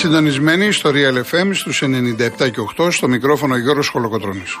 Είστε 0.00 0.12
συντονισμένοι 0.12 0.72
στο 0.72 0.90
Real 0.94 1.16
FM 1.16 1.50
στους 1.52 1.82
97 1.82 2.50
και 2.50 2.60
8 2.76 2.88
στο 2.90 3.08
μικρόφωνο 3.08 3.56
Γιώργος 3.56 3.88
Χολοκοτρώνης. 3.88 4.58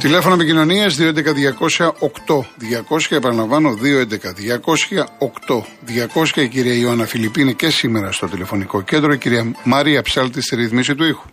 Τηλέφωνο 0.00 0.34
επικοινωνίας 0.34 0.96
211-200-8200. 0.98 3.10
Επαναλαμβάνω 3.10 3.78
211-200-8200. 6.14 6.42
Η 6.42 6.48
κυρία 6.48 6.74
Ιωάννα 6.74 7.04
Φιλιππίνη 7.04 7.44
είναι 7.44 7.52
και 7.52 7.70
σήμερα 7.70 8.12
στο 8.12 8.26
τηλεφωνικό 8.26 8.82
κέντρο. 8.82 9.12
Η 9.12 9.18
κυρία 9.18 9.52
Μάρια 9.64 10.02
Ψάλτη 10.02 10.42
στη 10.42 10.56
ρυθμίση 10.56 10.94
του 10.94 11.04
ήχου. 11.04 11.24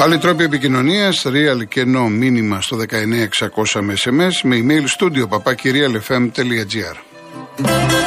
Άλλοι 0.00 0.18
τρόποι 0.18 0.44
επικοινωνίας, 0.44 1.24
real 1.26 1.68
και 1.68 1.84
no 1.86 2.08
μήνυμα 2.10 2.60
στο 2.60 2.76
19600 2.76 3.80
με 3.80 3.94
SMS, 4.04 4.42
με 4.42 4.56
email 4.56 4.84
studio 4.98 5.28
papakirialfm.gr. 5.28 7.97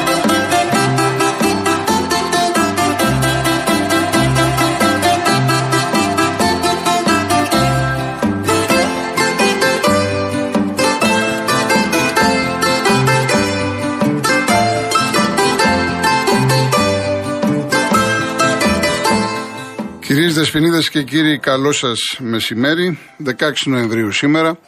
Δεσποινίδε 20.42 20.78
και 20.90 21.02
κύριοι, 21.02 21.38
καλό 21.38 21.72
σας 21.72 22.16
μεσημέρι. 22.18 22.98
16 23.24 23.32
Νοεμβρίου 23.64 24.12
σήμερα. 24.12 24.58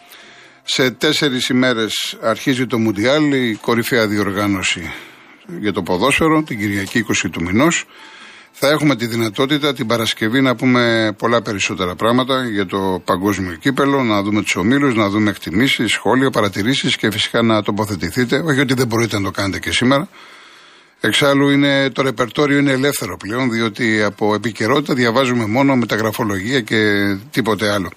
Σε 0.62 0.90
τέσσερις 0.90 1.48
ημέρες 1.48 2.16
αρχίζει 2.22 2.66
το 2.66 2.78
Μουντιάλ, 2.78 3.32
η 3.32 3.58
κορυφαία 3.60 4.06
διοργάνωση 4.06 4.92
για 5.60 5.72
το 5.72 5.82
ποδόσφαιρο, 5.82 6.42
την 6.42 6.58
Κυριακή 6.58 6.98
20 6.98 7.30
του 7.30 7.42
μηνός. 7.42 7.84
Θα 8.52 8.68
έχουμε 8.68 8.96
τη 8.96 9.06
δυνατότητα 9.06 9.74
την 9.74 9.86
Παρασκευή 9.86 10.40
να 10.40 10.54
πούμε 10.54 11.14
πολλά 11.18 11.42
περισσότερα 11.42 11.94
πράγματα 11.94 12.44
για 12.44 12.66
το 12.66 13.02
παγκόσμιο 13.04 13.54
κύπελο, 13.54 14.02
να 14.02 14.22
δούμε 14.22 14.42
τους 14.42 14.56
ομίλους, 14.56 14.94
να 14.94 15.08
δούμε 15.08 15.30
εκτιμήσεις, 15.30 15.92
σχόλια, 15.92 16.30
παρατηρήσεις 16.30 16.96
και 16.96 17.10
φυσικά 17.10 17.42
να 17.42 17.62
τοποθετηθείτε. 17.62 18.42
Όχι 18.46 18.60
ότι 18.60 18.74
δεν 18.74 18.86
μπορείτε 18.86 19.16
να 19.16 19.22
το 19.24 19.30
κάνετε 19.30 19.58
και 19.58 19.72
σήμερα. 19.72 20.08
Εξάλλου 21.06 21.50
είναι, 21.50 21.90
το 21.90 22.02
ρεπερτόριο 22.02 22.58
είναι 22.58 22.72
ελεύθερο 22.72 23.16
πλέον, 23.16 23.50
διότι 23.50 24.02
από 24.02 24.34
επικαιρότητα 24.34 24.94
διαβάζουμε 24.94 25.46
μόνο 25.46 25.76
μεταγραφολογία 25.76 26.60
και 26.60 26.76
τίποτε 27.30 27.70
άλλο. 27.70 27.90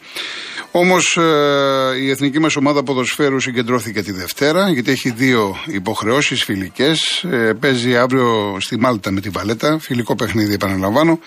Όμως 0.72 1.18
ε, 1.18 1.98
η 2.02 2.10
εθνική 2.10 2.40
μας 2.40 2.56
ομάδα 2.56 2.84
ποδοσφαίρου 2.84 3.40
συγκεντρώθηκε 3.40 4.02
τη 4.04 4.12
Δευτέρα, 4.12 4.70
γιατί 4.70 4.92
έχει 4.92 5.10
δύο 5.10 5.56
υποχρεώσεις 5.66 6.44
φιλικές. 6.44 7.24
Ε, 7.24 7.54
παίζει 7.60 7.98
αύριο 7.98 8.58
στη 8.60 8.80
Μάλτα 8.80 9.12
με 9.12 9.22
την 9.22 9.32
Βαλέτα, 9.32 9.80
φιλικό 9.80 10.16
παιχνίδι, 10.16 10.54
επαναλαμβάνω. 10.54 11.20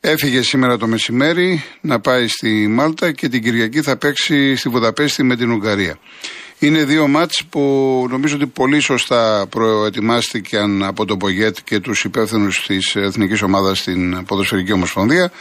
Έφυγε 0.00 0.42
σήμερα 0.42 0.76
το 0.76 0.86
μεσημέρι 0.86 1.64
να 1.80 2.00
πάει 2.00 2.28
στη 2.28 2.66
Μάλτα 2.68 3.12
και 3.12 3.28
την 3.28 3.42
Κυριακή 3.42 3.82
θα 3.82 3.96
παίξει 3.96 4.56
στη 4.56 4.68
Βουδαπέστη 4.68 5.22
με 5.22 5.36
την 5.36 5.50
Ουγγαρία. 5.50 5.98
Είναι 6.62 6.84
δύο 6.84 7.08
μάτς 7.08 7.44
που 7.44 7.60
νομίζω 8.10 8.34
ότι 8.36 8.46
πολύ 8.46 8.80
σωστά 8.80 9.46
προετοιμάστηκαν 9.50 10.82
από 10.82 11.04
τον 11.04 11.18
Πογέτ 11.18 11.56
και 11.64 11.80
τους 11.80 12.04
υπεύθυνους 12.04 12.66
της 12.66 12.96
Εθνικής 12.96 13.42
Ομάδας 13.42 13.78
στην 13.78 14.24
Ποδοσφαιρική 14.24 14.72
Ομοσπονδία. 14.72 15.32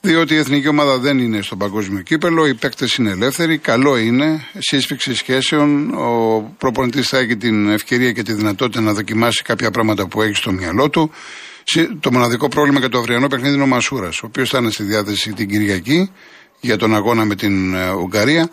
Διότι 0.00 0.34
η 0.34 0.36
εθνική 0.36 0.68
ομάδα 0.68 0.98
δεν 0.98 1.18
είναι 1.18 1.42
στο 1.42 1.56
παγκόσμιο 1.56 2.02
κύπελο, 2.02 2.46
οι 2.46 2.54
παίκτες 2.54 2.94
είναι 2.94 3.10
ελεύθεροι, 3.10 3.58
καλό 3.58 3.96
είναι, 3.96 4.46
σύσφυξη 4.58 5.14
σχέσεων. 5.14 5.94
Ο 5.94 6.40
προπονητής 6.58 7.08
θα 7.08 7.18
έχει 7.18 7.36
την 7.36 7.70
ευκαιρία 7.70 8.12
και 8.12 8.22
τη 8.22 8.32
δυνατότητα 8.32 8.80
να 8.80 8.92
δοκιμάσει 8.92 9.42
κάποια 9.42 9.70
πράγματα 9.70 10.06
που 10.06 10.22
έχει 10.22 10.34
στο 10.34 10.52
μυαλό 10.52 10.90
του. 10.90 11.10
Το 12.00 12.12
μοναδικό 12.12 12.48
πρόβλημα 12.48 12.78
για 12.78 12.88
το 12.88 12.98
αυριανό 12.98 13.26
παιχνίδι 13.26 13.54
είναι 13.54 13.62
ο 13.62 13.66
Μασούρας, 13.66 14.22
ο 14.22 14.26
οποίος 14.26 14.50
θα 14.50 14.58
είναι 14.58 14.70
στη 14.70 14.82
διάθεση 14.82 15.32
την 15.32 15.48
Κυριακή 15.48 16.10
για 16.60 16.76
τον 16.76 16.94
αγώνα 16.94 17.24
με 17.24 17.34
την 17.34 17.74
ε, 17.74 17.90
Ουγγαρία 17.90 18.50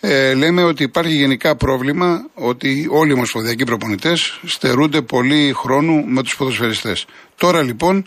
ε, 0.00 0.34
λέμε 0.34 0.62
ότι 0.62 0.82
υπάρχει 0.82 1.14
γενικά 1.14 1.56
πρόβλημα 1.56 2.26
ότι 2.34 2.86
όλοι 2.90 3.10
οι 3.10 3.12
ομοσπονδιακοί 3.12 3.64
προπονητές 3.64 4.40
στερούνται 4.44 5.02
πολύ 5.02 5.52
χρόνου 5.56 6.04
με 6.06 6.22
τους 6.22 6.36
ποδοσφαιριστές. 6.36 7.06
Τώρα 7.36 7.62
λοιπόν 7.62 8.06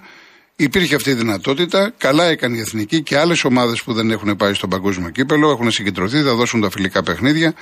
υπήρχε 0.56 0.96
αυτή 0.96 1.10
η 1.10 1.14
δυνατότητα. 1.14 1.94
Καλά 1.98 2.26
έκανε 2.26 2.58
η 2.58 2.60
εθνική 2.60 3.02
και 3.02 3.18
άλλες 3.18 3.44
ομάδες 3.44 3.84
που 3.84 3.94
δεν 3.94 4.12
έχουν 4.12 4.36
πάει 4.36 4.54
στον 4.54 4.70
παγκόσμιο 4.70 5.10
κύπελο. 5.10 5.50
Έχουν 5.50 5.72
συγκεντρωθεί, 5.72 6.22
θα 6.22 6.36
δώσουν 6.36 6.62
τα 6.62 6.70
φιλικά 6.70 7.04
παιχνίδια. 7.04 7.54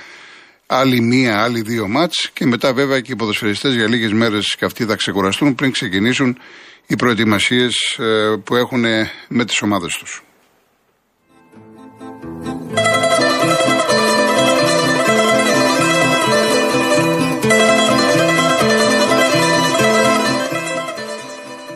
Άλλη 0.66 1.00
μία, 1.00 1.42
άλλη 1.42 1.60
δύο 1.60 1.88
μάτς. 1.88 2.30
Και 2.32 2.46
μετά 2.46 2.72
βέβαια 2.72 3.00
και 3.00 3.12
οι 3.12 3.16
ποδοσφαιριστές 3.16 3.74
για 3.74 3.88
λίγες 3.88 4.12
μέρες 4.12 4.54
και 4.58 4.64
αυτοί 4.64 4.84
θα 4.84 4.94
ξεκουραστούν 4.94 5.54
πριν 5.54 5.72
ξεκινήσουν 5.72 6.38
οι 6.86 6.96
προετοιμασίες 6.96 7.96
ε, 7.98 8.36
που 8.44 8.56
έχουν 8.56 8.84
με 9.28 9.44
τις 9.44 9.62
ομάδες 9.62 9.92
τους. 9.98 10.22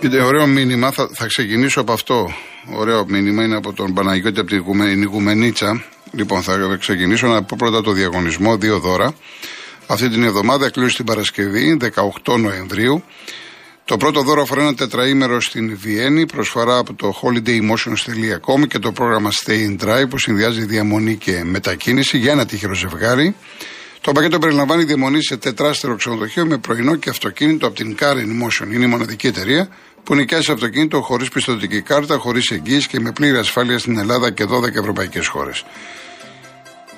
Κοίτα, 0.02 0.24
ωραίο 0.24 0.46
μήνυμα. 0.46 0.90
Θα, 0.90 1.08
θα 1.12 1.26
ξεκινήσω 1.26 1.80
από 1.80 1.92
αυτό. 1.92 2.34
Ωραίο 2.74 3.04
μήνυμα 3.08 3.44
είναι 3.44 3.56
από 3.56 3.72
τον 3.72 3.94
Παναγιώτη 3.94 4.40
από 4.40 4.48
την 4.48 5.02
Ιγουμενίτσα. 5.02 5.84
Λοιπόν, 6.12 6.42
θα 6.42 6.76
ξεκινήσω 6.80 7.26
να 7.26 7.42
πω 7.42 7.56
πρώτα 7.58 7.82
το 7.82 7.92
διαγωνισμό, 7.92 8.56
δύο 8.56 8.78
δώρα. 8.78 9.14
Αυτή 9.86 10.08
την 10.08 10.22
εβδομάδα 10.22 10.70
κλείνει 10.70 10.90
την 10.90 11.04
Παρασκευή, 11.04 11.76
18 12.24 12.38
Νοεμβρίου. 12.38 13.04
Το 13.84 13.96
πρώτο 13.96 14.22
δώρο 14.22 14.42
αφορά 14.42 14.60
ένα 14.60 14.74
τετραήμερο 14.74 15.40
στην 15.40 15.78
Βιέννη, 15.78 16.26
προσφορά 16.26 16.78
από 16.78 16.94
το 16.94 17.20
holidaymotions.com 17.22 18.66
και 18.68 18.78
το 18.78 18.92
πρόγραμμα 18.92 19.30
Stay 19.44 19.50
in 19.68 19.84
Drive 19.84 20.08
που 20.08 20.18
συνδυάζει 20.18 20.64
διαμονή 20.64 21.16
και 21.16 21.42
μετακίνηση 21.44 22.18
για 22.18 22.32
ένα 22.32 22.46
τυχερό 22.46 22.74
ζευγάρι. 22.74 23.34
Το 24.02 24.12
πακέτο 24.12 24.38
περιλαμβάνει 24.38 24.84
διαμονή 24.84 25.22
σε 25.22 25.36
τετράστερο 25.36 25.96
ξενοδοχείο 25.96 26.46
με 26.46 26.58
πρωινό 26.58 26.96
και 26.96 27.10
αυτοκίνητο 27.10 27.66
από 27.66 27.76
την 27.76 27.96
Car 28.00 28.14
in 28.14 28.44
Motion. 28.44 28.72
Είναι 28.72 28.84
η 28.84 28.88
μοναδική 28.88 29.26
εταιρεία 29.26 29.68
που 30.04 30.14
νοικιάζει 30.14 30.52
αυτοκίνητο 30.52 31.00
χωρίς 31.00 31.28
πιστοτική 31.28 31.80
κάρτα, 31.80 32.16
χωρίς 32.16 32.50
εγγύηση 32.50 32.88
και 32.88 33.00
με 33.00 33.12
πλήρη 33.12 33.36
ασφάλεια 33.36 33.78
στην 33.78 33.98
Ελλάδα 33.98 34.30
και 34.30 34.44
12 34.44 34.74
ευρωπαϊκές 34.74 35.26
χώρες. 35.26 35.64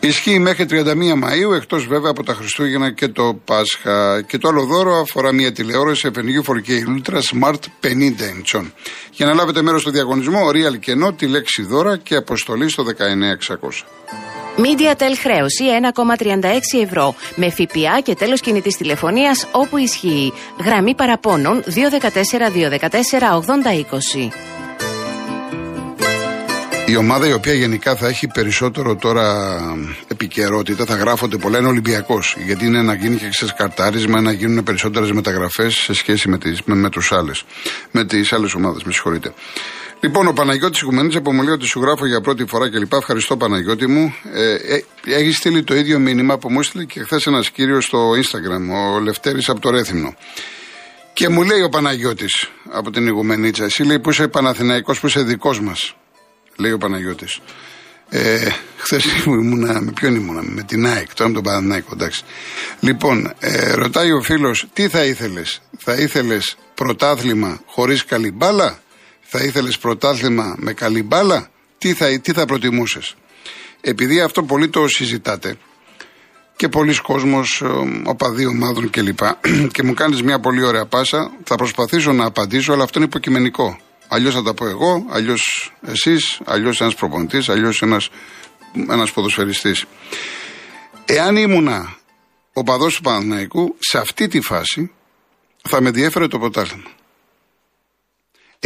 Ισχύει 0.00 0.38
μέχρι 0.38 0.66
31 0.70 1.14
Μαου, 1.16 1.52
εκτός 1.52 1.86
βέβαια 1.86 2.10
από 2.10 2.24
τα 2.24 2.34
Χριστούγεννα 2.34 2.90
και 2.90 3.08
το 3.08 3.40
Πάσχα. 3.44 4.22
Και 4.22 4.38
το 4.38 4.48
άλλο 4.48 4.64
δώρο 4.64 4.96
αφορά 4.96 5.32
μια 5.32 5.52
τηλεόραση 5.52 6.10
FNU 6.14 6.50
4K 6.52 6.70
Ultra 6.70 7.16
Smart 7.16 7.60
50 7.80 7.88
inch. 7.88 8.66
Για 9.10 9.26
να 9.26 9.34
λάβετε 9.34 9.62
μέρος 9.62 9.80
στο 9.80 9.90
διαγωνισμό, 9.90 10.48
Real 10.48 10.78
κενό, 10.80 11.12
τη 11.12 11.26
λέξη 11.26 11.62
δώρα 11.62 11.96
και 11.96 12.16
αποστολή 12.16 12.68
στο 12.68 12.84
19600. 12.84 14.43
MediaTel 14.56 15.14
χρέωση 15.20 15.64
1,36 15.94 16.82
ευρώ 16.82 17.14
με 17.34 17.50
ΦΠΑ 17.50 18.00
και 18.02 18.14
τέλος 18.14 18.40
κινητής 18.40 18.76
τηλεφωνίας 18.76 19.46
όπου 19.52 19.76
ισχύει. 19.76 20.32
Γραμμή 20.64 20.94
παραπώνων 20.94 21.62
214 21.62 21.68
214 22.50 23.32
8020. 23.32 24.30
Η 26.86 26.96
ομάδα 26.96 27.28
η 27.28 27.32
οποία 27.32 27.54
γενικά 27.54 27.96
θα 27.96 28.06
έχει 28.06 28.26
περισσότερο 28.26 28.96
τώρα 28.96 29.58
επικαιρότητα, 30.08 30.84
θα 30.84 30.94
γράφονται 30.94 31.36
πολλά, 31.36 31.58
είναι 31.58 31.68
Ολυμπιακός. 31.68 32.36
Γιατί 32.44 32.66
είναι 32.66 32.82
να 32.82 32.94
γίνει 32.94 33.16
και 33.16 33.28
ξεσκαρτάρισμα, 33.28 34.20
να 34.20 34.32
γίνουν 34.32 34.64
περισσότερες 34.64 35.12
μεταγραφές 35.12 35.74
σε 35.74 35.94
σχέση 35.94 36.28
με, 36.28 36.38
τις, 36.38 36.62
με, 36.64 36.74
με 36.74 36.90
τους 36.90 37.12
άλλες. 37.12 37.44
Με 37.90 38.04
τις 38.04 38.32
άλλες 38.32 38.54
ομάδες, 38.54 38.82
με 38.82 38.92
συγχωρείτε. 38.92 39.34
Λοιπόν, 40.00 40.26
ο 40.26 40.32
Παναγιώτης 40.32 40.80
Οικουμενή, 40.80 41.16
απομολύω 41.16 41.52
ότι 41.52 41.66
σου 41.66 41.80
γράφω 41.80 42.06
για 42.06 42.20
πρώτη 42.20 42.46
φορά 42.46 42.70
κλπ. 42.70 42.92
Ευχαριστώ, 42.92 43.36
Παναγιώτη 43.36 43.86
μου. 43.86 44.14
Ε, 44.32 44.54
ε, 44.54 44.84
έχεις 45.04 45.36
στείλει 45.36 45.62
το 45.62 45.74
ίδιο 45.74 45.98
μήνυμα 45.98 46.38
που 46.38 46.50
μου 46.50 46.60
έστειλε 46.60 46.84
και 46.84 47.02
χθες 47.02 47.26
ένας 47.26 47.50
κύριος 47.50 47.84
στο 47.84 48.10
Instagram, 48.10 48.94
ο 48.94 49.00
Λευτέρης 49.00 49.48
από 49.48 49.60
το 49.60 49.70
Ρέθυμνο. 49.70 50.14
Και 51.12 51.28
μου 51.28 51.42
λέει 51.42 51.60
ο 51.62 51.68
Παναγιώτης 51.68 52.50
από 52.70 52.90
την 52.90 53.06
Ιγουμενίτσα, 53.06 53.64
εσύ 53.64 53.82
λέει 53.82 53.98
που 53.98 54.10
είσαι 54.10 54.28
Παναθηναϊκός, 54.28 55.00
που 55.00 55.06
είσαι 55.06 55.22
δικός 55.22 55.60
μας; 55.60 55.94
Λέει 56.56 56.72
ο 56.72 56.78
Παναγιώτης. 56.78 57.40
Ε, 58.08 58.48
Χθες 58.76 59.04
ήμουνα, 59.26 59.80
με 59.80 59.92
ποιον 59.92 60.14
ήμουνα, 60.14 60.42
με 60.42 60.62
την 60.62 60.86
ΑΕΚ, 60.86 61.14
τώρα 61.14 61.28
με 61.28 61.34
τον 61.34 61.44
Παναθηναϊκό, 61.44 61.90
εντάξει. 61.92 62.22
Λοιπόν, 62.80 63.32
ε, 63.38 63.72
ρωτάει 63.72 64.12
ο 64.12 64.22
φίλος, 64.22 64.66
τι 64.72 64.88
θα 64.88 65.04
ήθελες, 65.04 65.60
θα 65.78 65.94
ήθελες 65.94 66.56
πρωτάθλημα 66.74 67.60
χωρίς 67.66 68.04
καλή 68.04 68.32
μπάλα; 68.32 68.78
Θα 69.36 69.44
ήθελες 69.44 69.78
πρωτάθλημα 69.78 70.54
με 70.58 70.72
καλή 70.72 71.02
μπάλα, 71.02 71.50
τι 71.78 71.92
θα, 71.92 72.20
τι 72.20 72.32
θα 72.32 72.44
προτιμούσες; 72.44 73.14
Επειδή 73.80 74.20
αυτό 74.20 74.42
πολύ 74.42 74.68
το 74.68 74.88
συζητάτε, 74.88 75.56
και 76.56 76.68
πολλοί 76.68 77.00
κόσμος, 77.00 77.60
ε, 77.64 77.66
οπαδοί 78.04 78.46
ομάδων 78.46 78.90
κλπ. 78.90 79.18
και 79.74 79.82
μου 79.82 79.94
κάνεις 79.94 80.22
μια 80.22 80.40
πολύ 80.40 80.64
ωραία 80.64 80.86
πάσα. 80.86 81.32
Θα 81.44 81.54
προσπαθήσω 81.54 82.12
να 82.12 82.24
απαντήσω, 82.24 82.72
αλλά 82.72 82.82
αυτό 82.82 82.98
είναι 82.98 83.08
υποκειμενικό. 83.08 83.78
Αλλιώς 84.08 84.34
θα 84.34 84.42
τα 84.42 84.54
πω 84.54 84.66
εγώ, 84.66 85.06
αλλιώς 85.10 85.72
εσείς, 85.86 86.40
αλλιώς 86.44 86.80
ένας 86.80 86.94
προπονητής, 86.94 87.48
αλλιώς 87.48 87.82
ένας 87.82 88.10
ένας 88.88 89.12
ποδοσφαιριστής. 89.12 89.84
Εάν 91.04 91.36
ήμουνα 91.36 91.96
ο 92.52 92.62
παδό 92.62 92.86
του 92.86 93.00
Παναθηναϊκού, 93.00 93.76
σε 93.78 93.98
αυτή 93.98 94.28
τη 94.28 94.40
φάση 94.40 94.90
θα 95.68 95.80
με 95.80 95.90
διέφερε 95.90 96.26
το 96.26 96.38
πρωτάθλημα. 96.38 96.90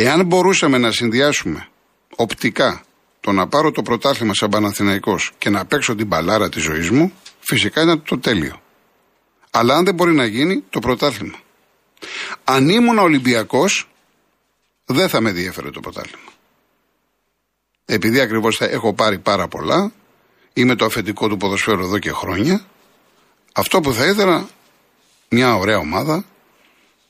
Εάν 0.00 0.26
μπορούσαμε 0.26 0.78
να 0.78 0.90
συνδυάσουμε 0.90 1.68
οπτικά 2.16 2.82
το 3.20 3.32
να 3.32 3.48
πάρω 3.48 3.70
το 3.70 3.82
πρωτάθλημα 3.82 4.34
σαν 4.34 4.50
Παναθηναϊκός 4.50 5.32
και 5.38 5.50
να 5.50 5.64
παίξω 5.66 5.94
την 5.94 6.06
μπαλάρα 6.06 6.48
της 6.48 6.62
ζωής 6.62 6.90
μου, 6.90 7.12
φυσικά 7.40 7.82
ήταν 7.82 8.02
το 8.02 8.18
τέλειο. 8.18 8.62
Αλλά 9.50 9.74
αν 9.74 9.84
δεν 9.84 9.94
μπορεί 9.94 10.14
να 10.14 10.24
γίνει, 10.24 10.64
το 10.70 10.78
πρωτάθλημα. 10.78 11.38
Αν 12.44 12.68
ήμουν 12.68 12.98
Ολυμπιακός, 12.98 13.88
δεν 14.84 15.08
θα 15.08 15.20
με 15.20 15.32
διέφερε 15.32 15.70
το 15.70 15.80
πρωτάθλημα. 15.80 16.30
Επειδή 17.84 18.20
ακριβώς 18.20 18.60
έχω 18.60 18.94
πάρει 18.94 19.18
πάρα 19.18 19.48
πολλά, 19.48 19.92
είμαι 20.52 20.74
το 20.74 20.84
αφεντικό 20.84 21.28
του 21.28 21.36
ποδοσφαίρου 21.36 21.82
εδώ 21.82 21.98
και 21.98 22.10
χρόνια. 22.12 22.66
Αυτό 23.52 23.80
που 23.80 23.92
θα 23.92 24.06
ήθελα, 24.06 24.48
μια 25.28 25.54
ωραία 25.54 25.78
ομάδα, 25.78 26.24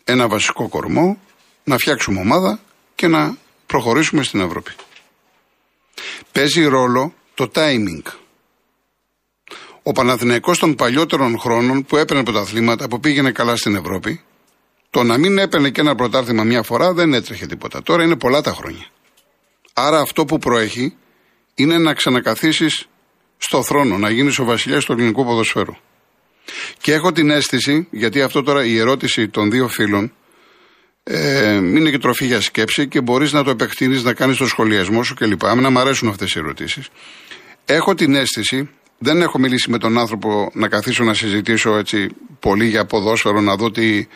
ένα 0.04 0.28
βασικό 0.28 0.68
κορμό, 0.68 1.18
να 1.64 1.76
φτιάξουμε 1.78 2.20
ομάδα 2.20 2.60
και 2.98 3.08
να 3.08 3.36
προχωρήσουμε 3.66 4.22
στην 4.22 4.40
Ευρώπη. 4.40 4.70
Παίζει 6.32 6.64
ρόλο 6.64 7.14
το 7.34 7.50
timing. 7.54 8.02
Ο 9.82 9.92
Παναθηναϊκός 9.92 10.58
των 10.58 10.74
παλιότερων 10.74 11.38
χρόνων 11.38 11.84
που 11.84 11.96
έπαιρνε 11.96 12.22
πρωταθλήματα, 12.22 12.88
που 12.88 13.00
πήγαινε 13.00 13.32
καλά 13.32 13.56
στην 13.56 13.74
Ευρώπη, 13.74 14.22
το 14.90 15.02
να 15.02 15.18
μην 15.18 15.38
έπαιρνε 15.38 15.70
και 15.70 15.80
ένα 15.80 15.94
πρωτάθλημα 15.94 16.44
μια 16.44 16.62
φορά 16.62 16.92
δεν 16.92 17.14
έτρεχε 17.14 17.46
τίποτα. 17.46 17.82
Τώρα 17.82 18.04
είναι 18.04 18.16
πολλά 18.16 18.40
τα 18.40 18.52
χρόνια. 18.52 18.86
Άρα 19.72 20.00
αυτό 20.00 20.24
που 20.24 20.38
προέχει 20.38 20.96
είναι 21.54 21.78
να 21.78 21.94
ξανακαθίσεις 21.94 22.86
στο 23.38 23.62
θρόνο, 23.62 23.98
να 23.98 24.10
γίνεις 24.10 24.38
ο 24.38 24.44
βασιλιάς 24.44 24.84
του 24.84 24.92
ελληνικού 24.92 25.24
ποδοσφαίρου. 25.24 25.74
Και 26.80 26.92
έχω 26.92 27.12
την 27.12 27.30
αίσθηση, 27.30 27.88
γιατί 27.90 28.22
αυτό 28.22 28.42
τώρα 28.42 28.64
η 28.64 28.78
ερώτηση 28.78 29.28
των 29.28 29.50
δύο 29.50 29.68
φίλων 29.68 30.12
ε, 31.10 31.54
είναι 31.54 31.90
και 31.90 31.98
τροφή 31.98 32.26
για 32.26 32.40
σκέψη 32.40 32.88
και 32.88 33.00
μπορείς 33.00 33.32
να 33.32 33.44
το 33.44 33.50
επεκτείνεις, 33.50 34.02
να 34.02 34.12
κάνεις 34.12 34.36
το 34.36 34.46
σχολιασμό 34.46 35.02
σου 35.02 35.14
κλπ. 35.14 35.42
να 35.42 35.70
μου 35.70 35.78
αρέσουν 35.78 36.08
αυτές 36.08 36.34
οι 36.34 36.38
ερωτήσεις. 36.38 36.88
Έχω 37.64 37.94
την 37.94 38.14
αίσθηση, 38.14 38.70
δεν 38.98 39.22
έχω 39.22 39.38
μιλήσει 39.38 39.70
με 39.70 39.78
τον 39.78 39.98
άνθρωπο 39.98 40.50
να 40.54 40.68
καθίσω 40.68 41.04
να 41.04 41.14
συζητήσω 41.14 41.76
έτσι 41.76 42.08
πολύ 42.40 42.66
για 42.66 42.84
ποδόσφαιρο, 42.84 43.40
να 43.40 43.56
δω 43.56 43.70
τι, 43.70 44.06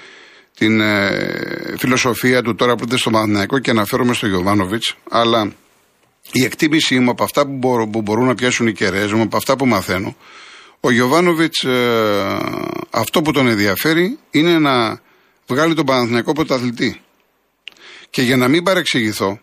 την 0.56 0.80
ε, 0.80 1.74
φιλοσοφία 1.78 2.42
του 2.42 2.54
τώρα 2.54 2.74
που 2.74 2.84
είναι 2.88 2.96
στο 2.96 3.10
Μαθηναϊκό 3.10 3.58
και 3.58 3.70
αναφέρομαι 3.70 4.14
στο 4.14 4.26
Γιωβάνοβιτς, 4.26 4.96
αλλά 5.10 5.52
η 6.32 6.44
εκτίμησή 6.44 6.98
μου 6.98 7.10
από 7.10 7.24
αυτά 7.24 7.46
που, 7.46 7.52
μπορώ, 7.52 7.88
που 7.88 8.02
μπορούν 8.02 8.26
να 8.26 8.34
πιάσουν 8.34 8.66
οι 8.66 8.72
κεραίες 8.72 9.12
μου, 9.12 9.22
από 9.22 9.36
αυτά 9.36 9.56
που 9.56 9.66
μαθαίνω, 9.66 10.16
ο 10.80 10.90
Γιωβάνοβιτς 10.90 11.64
ε, 11.64 12.38
αυτό 12.90 13.22
που 13.22 13.32
τον 13.32 13.48
ενδιαφέρει 13.48 14.18
είναι 14.30 14.58
να 14.58 15.00
βγάλει 15.52 15.74
τον 15.74 15.86
Παναθηναϊκό 15.86 16.32
πρωταθλητή. 16.32 17.00
Και 18.10 18.22
για 18.22 18.36
να 18.36 18.48
μην 18.48 18.62
παρεξηγηθώ, 18.62 19.40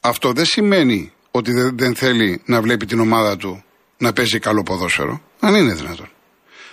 αυτό 0.00 0.32
δεν 0.32 0.44
σημαίνει 0.44 1.12
ότι 1.30 1.52
δεν, 1.74 1.94
θέλει 1.94 2.42
να 2.44 2.60
βλέπει 2.60 2.86
την 2.86 3.00
ομάδα 3.00 3.36
του 3.36 3.64
να 3.98 4.12
παίζει 4.12 4.38
καλό 4.38 4.62
ποδόσφαιρο, 4.62 5.22
αν 5.40 5.54
είναι 5.54 5.74
δυνατόν. 5.74 6.10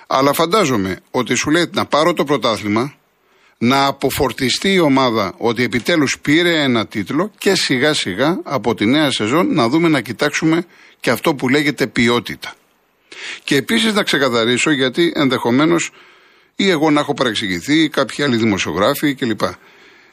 Αλλά 0.08 0.34
φαντάζομαι 0.34 1.00
ότι 1.12 1.36
σου 1.36 1.50
λέει 1.50 1.70
να 1.74 1.86
πάρω 1.86 2.14
το 2.14 2.24
πρωτάθλημα, 2.24 2.94
να 3.58 3.86
αποφορτιστεί 3.86 4.74
η 4.74 4.80
ομάδα 4.80 5.34
ότι 5.38 5.64
επιτέλους 5.64 6.20
πήρε 6.22 6.62
ένα 6.64 6.88
τίτλο 6.88 7.32
και 7.38 7.56
σιγά 7.56 7.94
σιγά 7.94 8.40
από 8.44 8.76
τη 8.76 8.86
νέα 8.86 9.12
σεζόν 9.12 9.54
να 9.54 9.70
δούμε 9.70 9.88
να 9.88 10.02
κοιτάξουμε 10.02 10.66
και 11.00 11.10
αυτό 11.10 11.36
που 11.36 11.50
λέγεται 11.50 11.88
ποιότητα. 11.88 12.54
Και 13.44 13.56
επίσης 13.56 13.94
να 13.94 14.04
ξεκαθαρίσω 14.04 14.72
γιατί 14.72 15.12
ενδεχομένως 15.16 15.92
ή 16.56 16.70
εγώ 16.70 16.92
να 16.92 17.00
έχω 17.00 17.14
παρεξηγηθεί 17.14 17.84
ή 17.84 17.90
κάποιοι 17.90 18.24
άλλοι 18.24 18.36
δημοσιογράφοι 18.36 19.14
κλπ. 19.14 19.42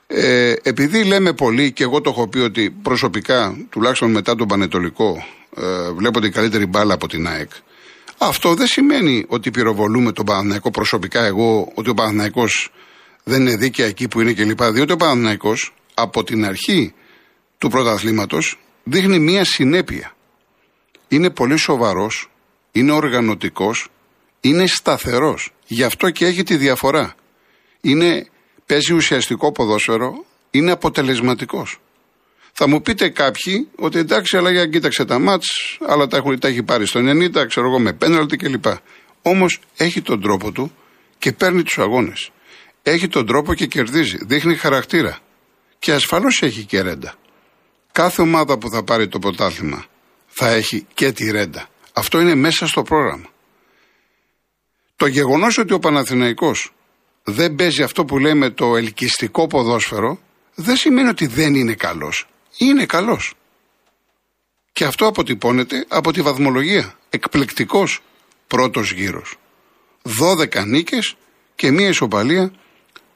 Ε, 0.07 0.55
επειδή 0.63 1.05
λέμε 1.05 1.33
πολύ 1.33 1.73
και 1.73 1.83
εγώ 1.83 2.01
το 2.01 2.11
έχω 2.11 2.29
πει 2.29 2.39
ότι 2.39 2.71
προσωπικά, 2.83 3.67
τουλάχιστον 3.71 4.11
μετά 4.11 4.35
τον 4.35 4.49
Πανετολικό, 4.49 5.25
ε, 5.57 5.93
βλέπω 5.93 6.21
την 6.21 6.33
καλύτερη 6.33 6.67
μπάλα 6.67 6.95
από 6.95 7.09
την 7.09 7.27
ΑΕΚ. 7.27 7.51
Αυτό 8.19 8.55
δεν 8.55 8.67
σημαίνει 8.67 9.25
ότι 9.29 9.51
πυροβολούμε 9.51 10.13
τον 10.13 10.25
Παναθηναϊκό 10.25 10.71
προσωπικά 10.71 11.25
εγώ, 11.25 11.73
ότι 11.75 11.91
ο 11.91 11.95
Παναθηναϊκός 11.95 12.73
δεν 13.25 13.41
είναι 13.41 13.57
δίκαια 13.57 13.87
εκεί 13.87 14.09
που 14.09 14.21
είναι 14.21 14.33
κλπ. 14.33 14.63
Διότι 14.63 14.93
ο 14.93 14.97
Παναθηναϊκός 14.97 15.75
από 15.95 16.25
την 16.25 16.45
αρχή 16.45 16.95
του 17.59 17.69
πρωταθλήματος 17.69 18.59
δείχνει 18.85 19.19
μία 19.19 19.45
συνέπεια. 19.45 20.15
Είναι 21.09 21.31
πολύ 21.31 21.57
σοβαρός, 21.57 22.31
είναι 22.73 22.93
οργανωτικός, 22.93 23.89
είναι 24.41 24.67
σταθερός. 24.67 25.53
Γι' 25.73 25.85
αυτό 25.85 26.11
και 26.11 26.27
έχει 26.27 26.43
τη 26.43 26.57
διαφορά. 26.57 27.15
Είναι, 27.81 28.27
παίζει 28.67 28.93
ουσιαστικό 28.93 29.53
ποδόσφαιρο, 29.53 30.25
είναι 30.51 30.71
αποτελεσματικός. 30.71 31.81
Θα 32.53 32.69
μου 32.69 32.83
πείτε 32.83 33.09
κάποιοι 33.09 33.69
ότι 33.77 33.99
εντάξει, 33.99 34.37
αλλά 34.37 34.51
για 34.51 34.67
κοίταξε 34.67 35.05
τα 35.05 35.19
μάτς, 35.19 35.79
αλλά 35.87 36.07
τα, 36.07 36.17
έχουν, 36.17 36.39
τα 36.39 36.49
έχει 36.49 36.63
πάρει 36.63 36.87
στο 36.87 37.01
90, 37.01 37.47
ξέρω 37.47 37.67
εγώ 37.67 37.79
με 37.79 37.93
πέναλτι 37.93 38.37
κλπ. 38.37 38.65
Όμως 39.23 39.61
έχει 39.77 40.01
τον 40.01 40.21
τρόπο 40.21 40.53
του 40.53 40.73
και 41.19 41.33
παίρνει 41.33 41.63
τους 41.63 41.79
αγώνες. 41.79 42.31
Έχει 42.83 43.09
τον 43.09 43.27
τρόπο 43.27 43.55
και 43.55 43.67
κερδίζει. 43.67 44.17
Δείχνει 44.21 44.55
χαρακτήρα. 44.55 45.19
Και 45.79 45.93
ασφαλώς 45.93 46.43
έχει 46.43 46.65
και 46.65 46.81
ρέντα. 46.81 47.15
Κάθε 47.93 48.23
ομάδα 48.23 48.59
που 48.59 48.71
θα 48.71 48.83
πάρει 48.83 49.09
το 49.09 49.19
πρωτάθλημα 49.19 49.85
θα 50.27 50.49
έχει 50.49 50.87
και 50.95 51.13
τη 51.13 51.31
ρέντα. 51.31 51.69
Αυτό 51.93 52.21
είναι 52.21 52.35
μέσα 52.35 52.67
στο 52.67 52.83
πρόγραμμα. 52.83 53.29
Το 55.01 55.07
γεγονός 55.07 55.59
ότι 55.59 55.73
ο 55.73 55.79
Παναθηναϊκός 55.79 56.73
δεν 57.25 57.55
παίζει 57.55 57.83
αυτό 57.83 58.05
που 58.05 58.19
λέμε 58.19 58.51
το 58.51 58.77
ελκυστικό 58.77 59.47
ποδόσφαιρο 59.47 60.19
δεν 60.55 60.77
σημαίνει 60.77 61.09
ότι 61.09 61.27
δεν 61.27 61.55
είναι 61.55 61.75
καλός. 61.75 62.27
Είναι 62.59 62.87
καλός. 62.87 63.35
Και 64.73 64.85
αυτό 64.85 65.07
αποτυπώνεται 65.07 65.85
από 65.89 66.13
τη 66.13 66.23
βαθμολογία. 66.23 66.95
Εκπληκτικός 67.11 68.01
πρώτος 68.47 68.93
γύρος. 68.93 69.37
12 70.03 70.65
νίκες 70.67 71.17
και 71.55 71.71
μία 71.71 71.89
ισοπαλία 71.89 72.53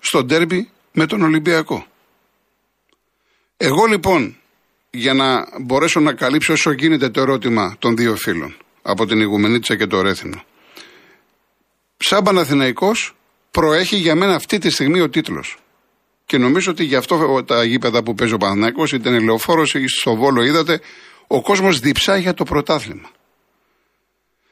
στο 0.00 0.24
ντέρμπι 0.24 0.70
με 0.92 1.06
τον 1.06 1.22
Ολυμπιακό. 1.22 1.86
Εγώ 3.56 3.84
λοιπόν, 3.84 4.36
για 4.90 5.14
να 5.14 5.46
μπορέσω 5.60 6.00
να 6.00 6.12
καλύψω 6.12 6.52
όσο 6.52 6.70
γίνεται 6.70 7.08
το 7.08 7.20
ερώτημα 7.20 7.76
των 7.78 7.96
δύο 7.96 8.16
φίλων, 8.16 8.56
από 8.82 9.06
την 9.06 9.20
Ιγουμενίτσα 9.20 9.76
και 9.76 9.86
το 9.86 10.00
Ρέθινο, 10.00 10.44
σαν 12.06 12.22
Παναθηναϊκός 12.22 13.16
προέχει 13.50 13.96
για 13.96 14.14
μένα 14.14 14.34
αυτή 14.34 14.58
τη 14.58 14.70
στιγμή 14.70 15.00
ο 15.00 15.08
τίτλος. 15.08 15.56
Και 16.26 16.38
νομίζω 16.38 16.70
ότι 16.70 16.84
γι' 16.84 16.96
αυτό 16.96 17.44
τα 17.46 17.64
γήπεδα 17.64 18.02
που 18.02 18.14
παίζει 18.14 18.34
ο 18.34 18.36
Παναθηναϊκός, 18.36 18.92
είτε 18.92 19.08
είναι 19.08 19.18
λεωφόρος 19.18 19.74
ή 19.74 19.86
στο 19.86 20.16
Βόλο 20.16 20.42
είδατε, 20.42 20.80
ο 21.26 21.42
κόσμος 21.42 21.78
διψάει 21.78 22.20
για 22.20 22.34
το 22.34 22.44
πρωτάθλημα. 22.44 23.10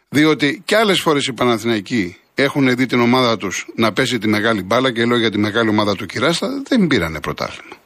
Διότι 0.09 0.63
και 0.65 0.77
άλλες 0.77 1.01
φορές 1.01 1.27
οι 1.27 1.33
Παναθηναϊκοί 1.33 2.17
έχουν 2.35 2.77
δει 2.77 2.87
την 2.87 3.01
ομάδα 3.01 3.37
τους 3.37 3.67
να 3.77 3.93
πέσει 3.93 4.19
τη 4.19 4.29
μεγάλη 4.29 4.63
μπάλα 4.63 4.93
και 4.93 5.05
λέω 5.05 5.19
για 5.19 5.31
τη 5.31 5.39
μεγάλη 5.39 5.69
ομάδα 5.69 5.97
του 5.97 6.07
Κυράστα, 6.07 6.63
δεν 6.69 6.87
πήρανε 6.87 7.21
πρωτάθλημα. 7.21 7.77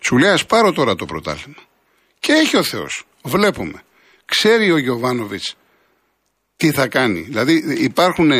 Σου 0.00 0.18
λέει 0.18 0.30
ας 0.30 0.46
πάρω 0.46 0.72
τώρα 0.72 0.94
το 0.94 1.04
πρωτάθλημα. 1.04 1.62
Και 2.18 2.32
έχει 2.32 2.56
ο 2.56 2.62
Θεός. 2.62 3.04
Βλέπουμε. 3.22 3.82
Ξέρει 4.24 4.70
ο 4.70 4.78
Γιωβάνοβιτς 4.78 5.56
τι 6.56 6.70
θα 6.70 6.88
κάνει. 6.88 7.20
Δηλαδή 7.20 7.76
υπάρχουν 7.78 8.30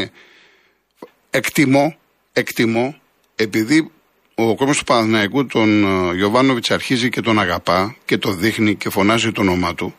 εκτιμώ, 1.38 1.97
εκτιμώ, 2.33 2.97
επειδή 3.35 3.90
ο 4.35 4.54
κόσμος 4.54 4.78
του 4.78 4.85
Παναθηναϊκού 4.85 5.47
τον 5.47 5.85
ε, 5.85 6.14
Γιωβάνοβιτς 6.14 6.71
αρχίζει 6.71 7.09
και 7.09 7.21
τον 7.21 7.38
αγαπά 7.38 7.97
και 8.04 8.18
το 8.18 8.33
δείχνει 8.33 8.75
και 8.75 8.90
φωνάζει 8.90 9.33
το 9.33 9.40
όνομά 9.40 9.75
του. 9.75 9.95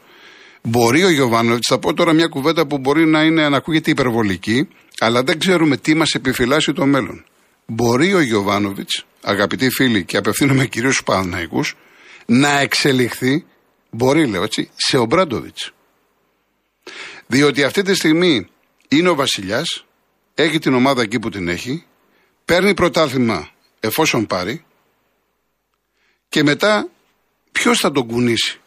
Μπορεί 0.62 1.03
ο 1.03 1.10
Γιωβάνοβιτς, 1.10 1.67
θα 1.67 1.79
πω 1.79 1.93
τώρα 1.93 2.13
μια 2.13 2.27
κουβέντα 2.27 2.67
που 2.67 2.77
μπορεί 2.77 3.05
να, 3.05 3.24
είναι, 3.24 3.50
να 3.50 3.58
ακούγεται 3.58 3.91
υπερβολική, 3.91 4.67
αλλά 5.00 5.24
δεν 5.24 5.39
ξέρουμε 5.39 5.77
τι 5.77 5.93
μας 5.93 6.13
επιφυλάσσει 6.13 6.74
το 6.74 6.86
μέλλον. 6.86 7.25
Μπορεί 7.65 8.13
ο 8.13 8.22
Γιωβάνοβιτς, 8.22 9.05
αγαπητοί 9.22 9.69
φίλοι, 9.69 10.03
και 10.03 10.17
απευθύνομαι 10.17 10.65
κυρίως 10.65 10.93
στους 10.93 11.05
Παναθηναϊκούς, 11.05 11.75
να 12.25 12.60
εξελιχθεί, 12.60 13.46
μπορεί 13.89 14.27
λέω 14.27 14.43
έτσι, 14.43 14.69
σε 14.75 14.98
ο 14.98 15.05
Μπράντοβιτ. 15.05 15.58
Διότι 17.27 17.63
αυτή 17.63 17.81
τη 17.81 17.93
στιγμή 17.93 18.48
είναι 18.88 19.10
ο 19.10 19.15
βασιλιάς, 19.15 19.86
έχει 20.43 20.60
την 20.60 20.74
ομάδα 20.74 21.01
εκεί 21.01 21.19
που 21.19 21.29
την 21.29 21.48
έχει, 21.48 21.86
παίρνει 22.46 22.74
πρωτάθλημα 22.74 23.50
εφόσον 23.79 24.25
πάρει 24.25 24.65
και 26.29 26.43
μετά 26.43 26.89
ποιος 27.51 27.79
θα 27.79 27.91
τον 27.91 28.08
κουνήσει. 28.08 28.60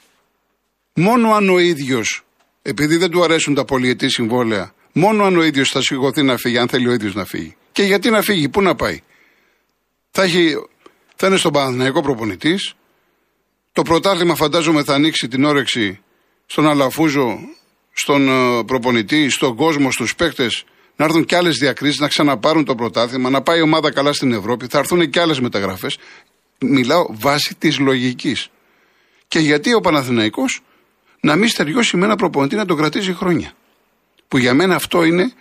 Μόνο 0.94 1.32
αν 1.32 1.48
ο 1.48 1.58
ίδιος, 1.58 2.24
επειδή 2.62 2.96
δεν 2.96 3.10
του 3.10 3.22
αρέσουν 3.22 3.54
τα 3.54 3.64
πολιετή 3.64 4.08
συμβόλαια, 4.08 4.74
Μόνο 4.92 5.24
αν 5.24 5.36
ο 5.36 5.42
ίδιος 5.42 5.70
θα 5.70 5.80
σηκωθεί 5.80 6.22
να 6.22 6.36
φύγει, 6.36 6.58
αν 6.58 6.68
θέλει 6.68 6.88
ο 6.88 6.92
ίδιος 6.92 7.14
να 7.14 7.24
φύγει. 7.24 7.56
Και 7.72 7.82
γιατί 7.82 8.10
να 8.10 8.22
φύγει, 8.22 8.48
πού 8.48 8.62
να 8.62 8.74
πάει. 8.74 9.00
Θα, 10.10 10.22
έχει, 10.22 10.54
θα 11.16 11.26
είναι 11.26 11.36
στον 11.36 11.52
Παναθηναϊκό 11.52 12.02
προπονητής. 12.02 12.74
Το 13.72 13.82
πρωτάθλημα 13.82 14.34
φαντάζομαι 14.34 14.82
θα 14.82 14.94
ανοίξει 14.94 15.28
την 15.28 15.44
όρεξη 15.44 16.00
στον 16.46 16.68
Αλαφούζο, 16.68 17.38
στον 17.92 18.28
ε, 18.28 18.64
προπονητή, 18.64 19.28
στον 19.28 19.56
κόσμο, 19.56 19.90
στους 19.90 20.14
παίκτες, 20.14 20.64
να 21.02 21.08
έρθουν 21.08 21.24
και 21.24 21.36
άλλες 21.36 21.56
διακρίσεις, 21.58 22.00
να 22.00 22.08
ξαναπάρουν 22.08 22.64
το 22.64 22.74
πρωτάθλημα, 22.74 23.30
να 23.30 23.42
πάει 23.42 23.58
η 23.58 23.62
ομάδα 23.62 23.92
καλά 23.92 24.12
στην 24.12 24.32
Ευρώπη. 24.32 24.66
Θα 24.66 24.78
έρθουν 24.78 25.10
και 25.10 25.20
άλλες 25.20 25.40
μεταγραφές. 25.40 25.98
Μιλάω 26.60 27.06
βάσει 27.10 27.54
της 27.58 27.78
λογικής. 27.78 28.48
Και 29.28 29.38
γιατί 29.38 29.74
ο 29.74 29.80
Παναθηναϊκός 29.80 30.60
να 31.20 31.36
μην 31.36 31.48
στεριώσει 31.48 31.96
με 31.96 32.04
ένα 32.04 32.16
προπονητή 32.16 32.56
να 32.56 32.64
τον 32.64 32.76
κρατήσει 32.76 33.14
χρόνια. 33.14 33.52
Που 34.28 34.38
για 34.38 34.54
μένα 34.54 34.74
αυτό 34.74 35.04
είναι 35.04 35.32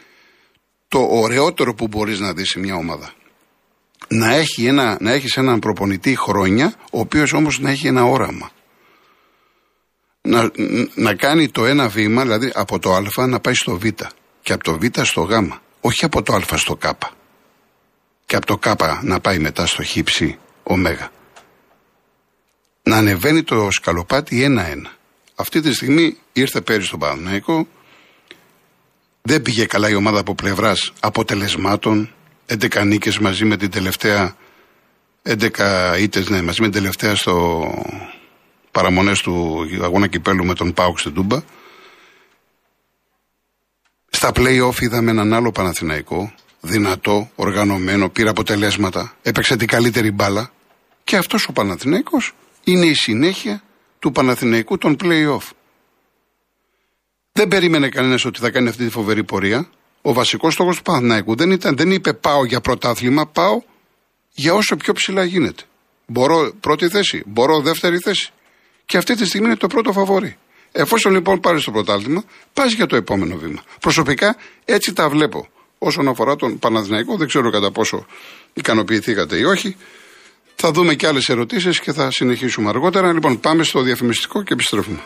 το 0.88 1.08
ωραιότερο 1.10 1.74
που 1.74 1.88
μπορείς 1.88 2.20
να 2.20 2.34
δεις 2.34 2.50
σε 2.50 2.60
μια 2.60 2.76
ομάδα. 2.76 3.14
Να, 4.08 4.34
έχει 4.34 4.66
ένα, 4.66 4.98
να 5.00 5.12
έχεις 5.12 5.38
έναν 5.38 5.60
προπονητή 5.60 6.16
χρόνια, 6.16 6.74
ο 6.92 7.00
οποίος 7.00 7.34
όμως 7.34 7.60
να 7.60 7.70
έχει 7.70 7.88
ένα 7.88 8.04
όραμα. 8.04 8.52
Να, 10.22 10.52
να 10.96 11.16
κάνει 11.16 11.50
το 11.50 11.66
ένα 11.66 11.88
βήμα, 11.88 12.22
δηλαδή 12.22 12.52
από 12.54 12.80
το 12.80 12.94
α 12.94 13.28
να 13.28 13.40
πάει 13.40 13.54
στο 13.54 13.78
β 13.78 13.86
και 14.42 14.54
από 14.54 14.64
το 14.64 14.78
β 14.78 14.84
στο 15.02 15.22
γ. 15.22 15.32
Όχι 15.82 16.06
από 16.06 16.24
το 16.24 16.34
α 16.34 16.58
στο 16.58 16.76
κ. 16.76 16.84
Και 18.26 18.36
από 18.36 18.46
το 18.46 18.58
κ 18.58 18.66
να 19.02 19.20
πάει 19.20 19.40
μετά 19.40 19.66
στο 19.66 19.84
χ, 19.84 20.22
ω 20.64 20.78
Να 22.84 22.98
ανεβαίνει 22.98 23.44
το 23.44 23.72
σκαλοπάτι 23.72 24.44
ένα-ένα. 24.44 24.90
Αυτή 25.36 25.62
τη 25.62 25.74
στιγμή 25.74 26.18
ήρθε 26.34 26.62
πέρυσι 26.62 26.88
στον 26.88 27.00
Παναθηναϊκό. 27.00 27.68
Δεν 29.22 29.42
πήγε 29.42 29.66
καλά 29.66 29.90
η 29.90 29.96
ομάδα 29.96 30.20
από 30.20 30.36
πλευράς 30.36 30.94
αποτελεσμάτων. 31.00 32.14
11 32.48 32.86
νίκες 32.86 33.20
μαζί 33.20 33.46
με 33.46 33.58
την 33.58 33.70
τελευταία. 33.72 34.36
11 35.24 35.96
ήττες, 36.00 36.30
ναι, 36.30 36.42
μαζί 36.42 36.62
με 36.62 36.70
την 36.70 36.78
τελευταία 36.82 37.16
στο 37.16 37.66
παραμονές 38.72 39.22
του 39.22 39.66
αγώνα 39.82 40.08
κυπέλου 40.08 40.46
με 40.46 40.54
τον 40.54 40.74
Πάουξ 40.74 41.02
στην 41.02 41.14
Τούμπα. 41.14 41.42
Στα 44.22 44.32
play-off 44.36 44.82
είδαμε 44.82 45.12
έναν 45.12 45.34
άλλο 45.34 45.52
Παναθηναϊκό, 45.52 46.34
δυνατό, 46.62 47.32
οργανωμένο, 47.36 48.10
πήρε 48.10 48.30
αποτελέσματα, 48.30 49.16
έπαιξε 49.22 49.56
την 49.56 49.68
καλύτερη 49.68 50.12
μπάλα. 50.12 50.52
Και 51.04 51.16
αυτός 51.16 51.48
ο 51.48 51.52
Παναθηναϊκός 51.52 52.34
είναι 52.64 52.86
η 52.86 52.94
συνέχεια 52.94 53.64
του 54.00 54.12
Παναθηναϊκού 54.12 54.78
των 54.78 54.98
play-off. 55.04 55.50
Δεν 57.32 57.48
περίμενε 57.48 57.90
κανένας 57.90 58.26
ότι 58.26 58.40
θα 58.40 58.50
κάνει 58.50 58.70
αυτή 58.70 58.86
τη 58.86 58.90
φοβερή 58.90 59.24
πορεία. 59.24 59.70
Ο 60.02 60.14
βασικός 60.14 60.54
στόχος 60.54 60.76
του 60.76 60.82
Παναθηναϊκού 60.82 61.36
δεν, 61.36 61.52
ήταν, 61.52 61.76
δεν 61.76 61.92
είπε 61.92 62.14
πάω 62.14 62.46
για 62.46 62.62
πρωτάθλημα, 62.62 63.28
πάω 63.28 63.62
για 64.34 64.54
όσο 64.54 64.76
πιο 64.76 64.94
ψηλά 64.94 65.24
γίνεται. 65.24 65.64
Μπορώ 66.06 66.54
πρώτη 66.60 66.90
θέση, 66.90 67.24
μπορώ 67.26 67.62
δεύτερη 67.62 67.98
θέση. 67.98 68.32
Και 68.86 68.98
αυτή 68.98 69.16
τη 69.16 69.26
στιγμή 69.26 69.48
είναι 69.48 69.58
το 69.58 69.68
πρώτο 69.68 69.92
φαβορή. 69.92 70.38
Εφόσον 70.72 71.12
λοιπόν 71.12 71.40
πάρεις 71.40 71.64
το 71.64 71.72
πρωτάθλημα, 71.72 72.24
πας 72.54 72.74
για 72.74 72.86
το 72.86 72.96
επόμενο 72.96 73.38
βήμα. 73.38 73.64
Προσωπικά 73.80 74.36
έτσι 74.66 74.94
τα 74.94 75.10
βλέπω. 75.10 75.48
Όσον 75.78 76.08
αφορά 76.08 76.36
τον 76.36 76.60
Παναθηναϊκό, 76.60 77.18
δεν 77.18 77.28
ξέρω 77.28 77.50
κατά 77.50 77.72
πόσο 77.72 78.06
ικανοποιηθήκατε 78.54 79.38
ή 79.38 79.44
όχι. 79.44 79.76
Θα 80.56 80.72
δούμε 80.72 80.96
και 80.96 81.08
άλλες 81.08 81.30
ερωτήσεις 81.30 81.80
και 81.80 81.92
θα 81.92 82.12
συνεχίσουμε 82.12 82.70
αργότερα. 82.70 83.14
Λοιπόν, 83.14 83.40
πάμε 83.40 83.64
στο 83.64 83.82
διαφημιστικό 83.82 84.44
και 84.44 84.54
επιστρέφουμε. 84.54 85.00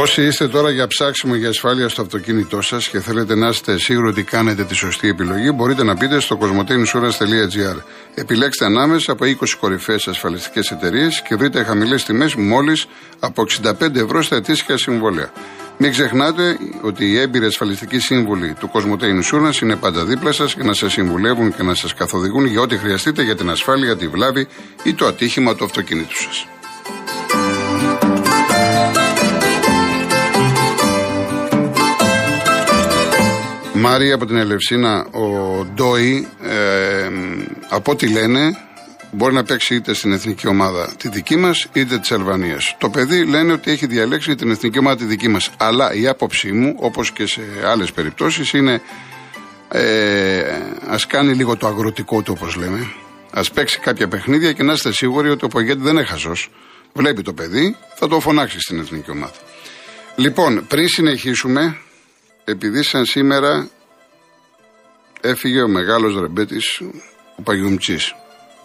Όσοι 0.00 0.22
είστε 0.22 0.48
τώρα 0.48 0.70
για 0.70 0.86
ψάξιμο 0.86 1.34
για 1.34 1.48
ασφάλεια 1.48 1.88
στο 1.88 2.02
αυτοκίνητό 2.02 2.60
σας 2.60 2.88
και 2.88 3.00
θέλετε 3.00 3.34
να 3.34 3.48
είστε 3.48 3.78
σίγουροι 3.78 4.08
ότι 4.08 4.22
κάνετε 4.22 4.64
τη 4.64 4.74
σωστή 4.74 5.08
επιλογή, 5.08 5.52
μπορείτε 5.54 5.84
να 5.84 5.94
μπείτε 5.94 6.20
στο 6.20 6.38
cosmoteinsurance.gr. 6.40 7.82
Επιλέξτε 8.14 8.64
ανάμεσα 8.64 9.12
από 9.12 9.24
20 9.24 9.32
κορυφαίε 9.60 9.96
ασφαλιστικές 10.06 10.70
εταιρείες 10.70 11.22
και 11.22 11.34
βρείτε 11.34 11.62
χαμηλές 11.62 12.04
τιμές 12.04 12.34
μόλις 12.34 12.86
από 13.18 13.44
65 13.62 13.96
ευρώ 13.96 14.22
στα 14.22 14.36
ετήσια 14.36 14.76
συμβόλαια. 14.76 15.32
Μην 15.78 15.90
ξεχνάτε 15.90 16.58
ότι 16.82 17.04
οι 17.10 17.18
έμπειροι 17.18 17.44
ασφαλιστικοί 17.44 17.98
σύμβουλοι 17.98 18.54
του 18.60 18.70
Cosmote 18.72 19.02
Insurance 19.02 19.62
είναι 19.62 19.76
πάντα 19.76 20.04
δίπλα 20.04 20.32
σας 20.32 20.54
για 20.54 20.64
να 20.64 20.74
σας 20.74 20.92
συμβουλεύουν 20.92 21.54
και 21.54 21.62
να 21.62 21.74
σας 21.74 21.94
καθοδηγούν 21.94 22.44
για 22.44 22.60
ό,τι 22.60 22.76
χρειαστείτε 22.76 23.22
για 23.22 23.36
την 23.36 23.50
ασφάλεια, 23.50 23.96
τη 23.96 24.08
βλάβη 24.08 24.46
ή 24.82 24.94
το 24.94 25.06
ατύχημα 25.06 25.54
του 25.54 25.64
αυτοκίνητου 25.64 26.16
σας. 26.22 26.46
Μάρια 33.80 34.14
από 34.14 34.26
την 34.26 34.36
Ελευσίνα, 34.36 35.06
ο 35.10 35.26
Ντόι, 35.74 36.28
ε, 36.42 37.08
από 37.68 37.92
ό,τι 37.92 38.08
λένε, 38.08 38.56
μπορεί 39.10 39.34
να 39.34 39.44
παίξει 39.44 39.74
είτε 39.74 39.94
στην 39.94 40.12
εθνική 40.12 40.46
ομάδα 40.46 40.92
τη 40.96 41.08
δική 41.08 41.36
μας 41.36 41.68
είτε 41.72 41.98
της 41.98 42.12
Αλβανίας. 42.12 42.76
Το 42.78 42.90
παιδί 42.90 43.24
λένε 43.24 43.52
ότι 43.52 43.70
έχει 43.70 43.86
διαλέξει 43.86 44.34
την 44.34 44.50
εθνική 44.50 44.78
ομάδα 44.78 44.96
τη 44.96 45.04
δική 45.04 45.28
μας. 45.28 45.50
Αλλά 45.56 45.94
η 45.94 46.06
άποψή 46.06 46.52
μου, 46.52 46.74
όπως 46.78 47.12
και 47.12 47.26
σε 47.26 47.42
άλλες 47.64 47.92
περιπτώσεις, 47.92 48.52
είναι 48.52 48.80
ε, 49.68 50.42
ας 50.88 51.06
κάνει 51.06 51.34
λίγο 51.34 51.56
το 51.56 51.66
αγροτικό 51.66 52.22
του, 52.22 52.34
όπως 52.36 52.56
λέμε. 52.56 52.92
Α 53.30 53.42
παίξει 53.54 53.78
κάποια 53.78 54.08
παιχνίδια 54.08 54.52
και 54.52 54.62
να 54.62 54.72
είστε 54.72 54.92
σίγουροι 54.92 55.30
ότι 55.30 55.44
ο 55.44 55.48
Πογέτη 55.48 55.80
δεν 55.82 55.92
είναι 55.92 56.04
χαζό. 56.04 56.32
Βλέπει 56.92 57.22
το 57.22 57.32
παιδί, 57.32 57.76
θα 57.94 58.08
το 58.08 58.20
φωνάξει 58.20 58.60
στην 58.60 58.78
εθνική 58.78 59.10
ομάδα. 59.10 59.34
Λοιπόν, 60.16 60.66
πριν 60.68 60.88
συνεχίσουμε, 60.88 61.76
επειδή 62.44 62.82
σαν 62.82 63.04
σήμερα 63.04 63.68
έφυγε 65.20 65.62
ο 65.62 65.68
μεγάλος 65.68 66.20
ρεμπέτης 66.20 66.80
ο 67.36 67.42
Παγιουμτσής. 67.42 68.14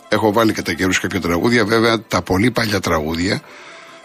Έχω 0.09 0.33
βάλει 0.33 0.53
κατά 0.53 0.73
καιρούς 0.73 0.99
κάποια 0.99 1.21
τραγούδια, 1.21 1.65
βέβαια 1.65 2.01
τα 2.01 2.21
πολύ 2.21 2.51
παλιά 2.51 2.79
τραγούδια, 2.79 3.41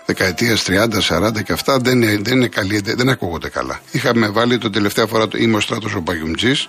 δεκαετίας 0.07 0.65
30, 0.69 1.01
40 1.09 1.43
και 1.43 1.53
αυτά 1.53 1.79
δεν, 1.79 2.03
είναι, 2.03 2.19
δεν, 2.23 2.37
είναι 2.37 2.49
καλή, 2.49 2.81
δεν 2.85 3.09
ακούγονται 3.09 3.49
καλά. 3.49 3.81
Είχαμε 3.91 4.29
βάλει 4.29 4.59
το 4.59 4.71
τελευταία 4.71 5.07
φορά 5.07 5.29
το 5.29 5.39
Είμαι 5.39 5.57
ο 5.57 5.61
Στράτος 5.61 5.95
ο 5.95 6.03
Παγιουμτσής. 6.03 6.69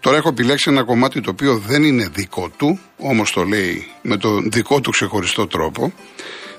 Τώρα 0.00 0.16
έχω 0.16 0.28
επιλέξει 0.28 0.70
ένα 0.70 0.82
κομμάτι 0.82 1.20
το 1.20 1.30
οποίο 1.30 1.56
δεν 1.56 1.82
είναι 1.82 2.08
δικό 2.14 2.48
του, 2.56 2.80
όμως 2.98 3.32
το 3.32 3.42
λέει 3.42 3.86
με 4.02 4.16
τον 4.16 4.50
δικό 4.50 4.80
του 4.80 4.90
ξεχωριστό 4.90 5.46
τρόπο. 5.46 5.92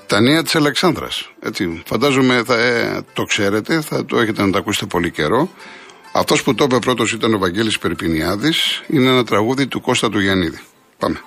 Τα 0.06 0.20
νέα 0.20 0.42
της 0.42 0.54
Αλεξάνδρας. 0.54 1.30
Φαντάζομαι 1.84 2.42
θα, 2.46 2.54
ε, 2.54 3.04
το 3.12 3.22
ξέρετε, 3.22 3.80
θα 3.80 4.04
το 4.04 4.18
έχετε 4.18 4.42
να 4.42 4.50
το 4.50 4.58
ακούσετε 4.58 4.86
πολύ 4.86 5.10
καιρό. 5.10 5.48
Αυτός 6.12 6.42
που 6.42 6.54
το 6.54 6.64
είπε 6.64 6.78
πρώτος 6.78 7.12
ήταν 7.12 7.34
ο 7.34 7.38
Βαγγέλης 7.38 7.78
Περπινιάδης. 7.78 8.82
Είναι 8.88 9.08
ένα 9.08 9.24
τραγούδι 9.24 9.66
του 9.66 9.80
Κώστα 9.80 10.08
του 10.08 10.20
Γιαννίδη. 10.20 10.60
Πάμε. 10.98 11.20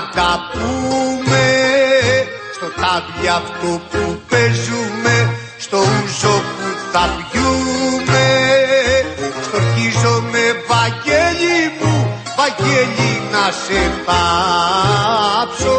Να 0.00 0.06
τα 0.14 0.32
πούμε 0.52 1.44
Στο 2.54 2.66
τάδι 2.80 3.28
αυτό 3.28 3.70
που 3.90 4.02
παίζουμε 4.28 5.16
Στο 5.58 5.78
ούζο 5.78 6.36
που 6.56 6.68
θα 6.92 7.04
πιούμε. 7.30 8.28
Στορκίζομαι 9.44 10.44
Βαγγέλη 10.70 11.60
μου 11.80 11.96
Βαγγέλη 12.38 13.12
να 13.32 13.44
σε 13.62 13.80
πάψω. 14.06 15.76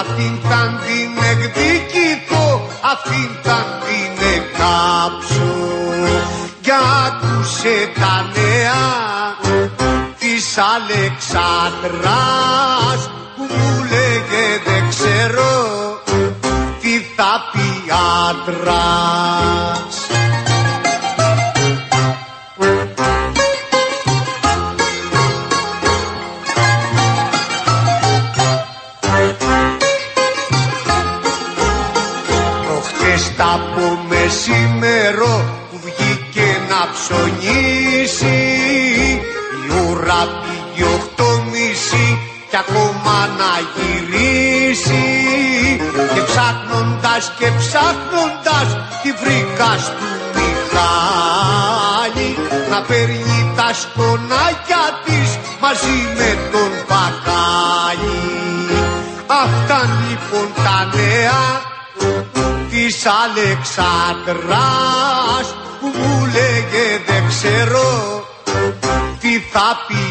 Αυτήν 0.00 0.34
θα 0.48 0.62
την 0.84 1.10
εκδικηθώ 1.30 2.46
Αυτήν 2.92 3.30
θα 3.42 3.58
την 3.84 4.12
εκάψω. 4.36 5.52
Για 6.62 6.80
άκουσε 7.06 7.76
τα 8.00 8.14
νέα 8.34 8.82
της 10.18 10.46
Αλεξάνδρας 10.74 13.00
άντρας. 18.32 19.96
Προχτές 32.66 33.36
τα 33.36 33.60
πω 33.74 33.98
μεσημερό 34.08 35.44
που 35.70 35.80
βγήκε 35.84 36.56
να 36.68 36.80
ψωνίσει 36.92 38.40
η 39.66 39.88
ουρά 39.88 40.22
πήγε 40.42 40.84
οχτώ 40.84 41.44
μισή 41.50 42.18
κι 42.50 42.56
ακόμα 42.56 43.18
να 43.38 43.52
γυρίσει 43.74 45.02
και 46.14 46.20
ψάχνοντας 47.12 47.32
και 47.38 47.48
ψάχνοντας 47.58 48.68
τη 49.02 49.10
βρήκα 49.12 49.72
του 49.98 50.08
Μιχάλη 50.34 52.30
να 52.70 52.78
παίρνει 52.82 53.52
τα 53.56 53.72
σκονάκια 53.72 54.84
της 55.04 55.38
μαζί 55.60 55.98
με 56.16 56.30
τον 56.52 56.70
Πακάλι 56.86 58.20
Αυτά 59.26 59.80
λοιπόν 60.08 60.48
τα 60.64 60.78
νέα 60.94 61.42
της 62.70 62.96
Αλεξάνδρας 63.24 65.46
που 65.80 65.88
μου 65.98 66.14
λέγε 66.26 66.86
δεν 67.06 67.22
ξέρω 67.28 67.90
τι 69.20 69.32
θα 69.52 69.68
πει 69.86 70.04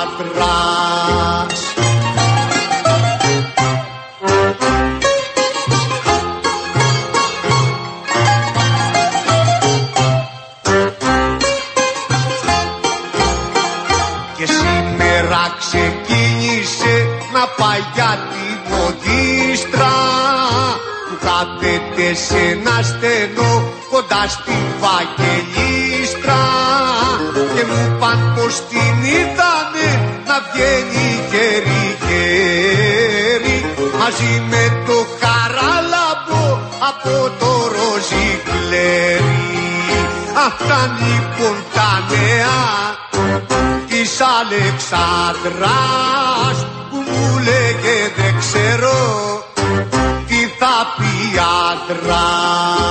άντρας. 0.00 1.58
Για 17.94 18.12
τη 18.30 18.44
μοντίστρα 18.70 19.96
που 21.08 21.14
κάθεται 21.26 22.06
σε 22.26 22.38
ένα 22.52 22.76
στενό 22.82 23.52
κοντά 23.90 24.22
στη 24.28 24.56
Βαγγελίστρα. 24.82 26.42
Και 27.54 27.62
μου 27.70 27.82
παν 28.00 28.20
πως 28.34 28.54
την 28.70 28.94
είδανε 29.14 29.88
να 30.28 30.36
βγαίνει 30.46 31.06
γέρι 31.30 31.84
γέρι 32.06 33.58
μαζί 33.98 34.34
με 34.50 34.64
το 34.86 34.98
χαράλαμπο 35.20 36.42
από 36.90 37.14
το 37.40 37.50
ροζικλέρι. 37.74 39.42
Αυτά 40.46 40.80
λοιπόν 40.98 41.56
τα 41.74 41.90
νέα 42.10 42.60
της 43.88 44.12
Αλεξάνδρας 44.40 46.56
που 46.90 46.96
μου 46.96 47.38
λέγε 47.38 47.48
δεν 47.48 47.57
ξέρω 48.38 49.44
τι 50.26 50.34
θα 50.58 50.94
πει 50.96 51.38
άντρας. 51.72 52.88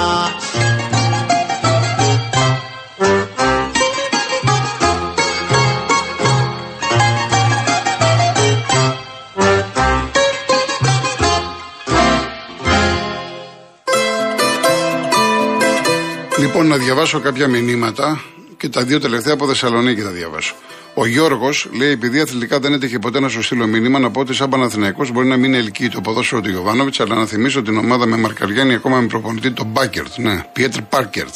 Λοιπόν, 16.39 16.67
να 16.67 16.77
διαβάσω 16.77 17.19
κάποια 17.19 17.47
μηνύματα 17.47 18.21
και 18.57 18.69
τα 18.69 18.83
δύο 18.83 18.99
τελευταία 18.99 19.33
από 19.33 19.47
Θεσσαλονίκη 19.47 20.01
θα 20.01 20.10
διαβάσω. 20.10 20.55
Ο 20.99 21.05
Γιώργος 21.05 21.69
λέει: 21.71 21.91
Επειδή 21.91 22.19
αθλητικά 22.19 22.60
δεν 22.60 22.73
έτυχε 22.73 22.99
ποτέ 22.99 23.19
να 23.19 23.29
σου 23.29 23.41
στείλω 23.41 23.67
μήνυμα, 23.67 23.99
να 23.99 24.12
πω 24.12 24.19
ότι 24.19 24.33
σαν 24.33 24.49
Παναθηναϊκός 24.49 25.12
μπορεί 25.12 25.27
να 25.27 25.38
μην 25.38 25.53
ελκύει 25.53 25.89
το 25.89 26.01
ποδόσφαιρο 26.01 26.41
του 26.41 26.49
Γιωβάνοβιτς, 26.49 26.99
αλλά 26.99 27.15
να 27.15 27.25
θυμίσω 27.25 27.62
την 27.62 27.77
ομάδα 27.77 28.05
με 28.05 28.17
Μαρκαριάννη 28.17 28.73
ακόμα 28.73 28.99
με 28.99 29.07
προπονητή 29.07 29.51
τον 29.51 29.65
Μπάκερτ, 29.65 30.17
ναι, 30.17 30.45
Πιέτρ 30.53 30.81
Πάρκερτ, 30.81 31.33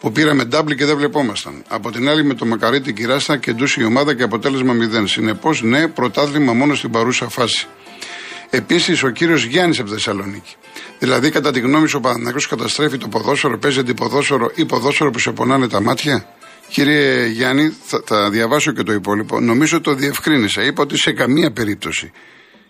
που 0.00 0.12
πήραμε 0.12 0.44
ντάμπλη 0.44 0.74
και 0.76 0.84
δεν 0.84 0.96
βλεπόμασταν. 0.96 1.64
Από 1.68 1.90
την 1.90 2.08
άλλη 2.08 2.24
με 2.24 2.34
το 2.34 2.46
Μακαρίτη 2.46 2.92
Κυράστα 2.92 3.36
και 3.36 3.52
ντούσε 3.52 3.80
η 3.80 3.84
ομάδα 3.84 4.14
και 4.14 4.22
αποτέλεσμα 4.22 4.74
0. 5.02 5.08
Συνεπώς, 5.08 5.62
ναι, 5.62 5.88
πρωτάθλημα 5.88 6.52
μόνο 6.52 6.74
στην 6.74 6.90
παρούσα 6.90 7.28
φάση. 7.28 7.66
Επίσης, 8.50 9.02
ο 9.02 9.08
κύριος 9.08 9.44
Γιάννης 9.44 9.78
από 9.78 9.90
Θεσσαλονίκη. 9.90 10.54
Δηλαδή, 10.98 11.30
κατά 11.30 11.50
τη 11.50 11.60
γνώμη 11.60 11.88
σου, 11.88 11.96
ο 11.98 12.00
Παναθηναϊκός 12.00 12.46
καταστρέφει 12.46 12.98
το 12.98 13.08
ποδόσφαιρο, 13.08 13.58
παίζει 13.58 13.78
αντιποδόσφαιρο 13.78 14.50
ή 14.54 14.64
ποδόσφαιρο 14.64 15.10
που 15.10 15.18
σε 15.18 15.30
πονάνε 15.30 15.68
τα 15.68 15.82
μάτια; 15.82 16.26
Κύριε 16.70 17.26
Γιάννη, 17.26 17.76
θα, 17.84 18.02
θα 18.06 18.30
διαβάσω 18.30 18.72
και 18.72 18.82
το 18.82 18.92
υπόλοιπο. 18.92 19.40
Νομίζω 19.40 19.80
το 19.80 19.94
διευκρίνησα. 19.94 20.62
Είπα 20.62 20.82
ότι 20.82 20.98
σε 20.98 21.12
καμία 21.12 21.50
περίπτωση. 21.52 22.10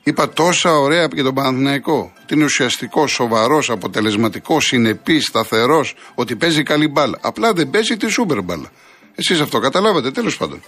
Είπα 0.02 0.28
τόσα 0.28 0.78
ωραία 0.78 1.08
για 1.12 1.22
τον 1.22 1.34
Παναθηναϊκό. 1.34 2.12
Ότι 2.22 2.34
είναι 2.34 2.44
ουσιαστικό, 2.44 3.06
σοβαρός, 3.06 3.70
αποτελεσματικός, 3.70 4.64
συνεπής, 4.64 5.24
σταθερός, 5.24 5.94
ότι 6.14 6.36
παίζει 6.36 6.62
καλή 6.62 6.88
μπάλα. 6.88 7.18
Απλά 7.20 7.52
δεν 7.52 7.70
παίζει 7.70 7.96
τη 7.96 8.08
σούπερ 8.08 8.42
μπάλα. 8.42 8.70
Εσείς 9.14 9.40
αυτό 9.40 9.58
καταλάβατε, 9.58 10.10
τέλος 10.10 10.36
πάντων. 10.36 10.62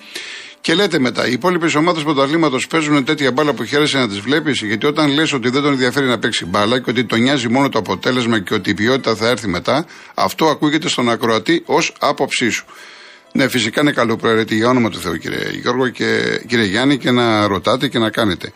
Και 0.61 0.75
λέτε 0.75 0.99
μετά, 0.99 1.29
οι 1.29 1.33
υπόλοιπες 1.33 1.75
ομάδες 1.75 2.03
πρωταθλήματος 2.03 2.67
παίζουν 2.67 3.05
τέτοια 3.05 3.33
μπάλα 3.33 3.53
που 3.53 3.65
χαίρεσαι 3.65 3.99
να 3.99 4.09
τις 4.09 4.21
βλέπεις, 4.21 4.63
γιατί 4.63 4.87
όταν 4.87 5.11
λες 5.11 5.33
ότι 5.33 5.49
δεν 5.49 5.63
τον 5.63 5.73
ενδιαφέρει 5.73 6.07
να 6.07 6.19
παίξει 6.19 6.45
μπάλα 6.45 6.81
και 6.81 6.91
ότι 6.91 7.05
τον 7.05 7.21
νοιάζει 7.21 7.49
μόνο 7.49 7.69
το 7.69 7.79
αποτέλεσμα 7.79 8.41
και 8.41 8.55
ότι 8.55 8.71
η 8.71 8.75
ποιότητα 8.75 9.15
θα 9.15 9.29
έρθει 9.29 9.49
μετά, 9.49 9.87
αυτό 10.15 10.47
ακούγεται 10.47 10.89
στον 10.89 11.11
ακροατή 11.11 11.63
ως 11.67 11.95
άποψή 11.99 12.49
σου. 12.49 12.65
Ναι, 13.33 13.49
φυσικά 13.49 13.81
είναι 13.81 13.93
καλοπροαίρετη 13.93 14.55
για 14.55 14.69
όνομα 14.69 14.91
του 14.91 14.99
Θεού, 14.99 15.17
κύριε 15.17 15.51
Γιώργο 15.51 15.89
και 15.89 16.41
κύριε 16.47 16.65
Γιάννη, 16.65 16.99
και 16.99 17.11
να 17.11 17.47
ρωτάτε 17.47 17.89
και 17.89 17.99
να 17.99 18.11
κάνετε. 18.11 18.53